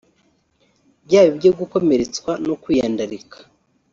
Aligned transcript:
byaba 1.05 1.27
ibyo 1.33 1.51
gukomeretswa 1.59 2.31
no 2.47 2.55
kwiyandarika 2.61 3.37